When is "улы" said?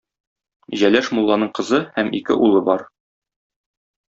2.47-2.65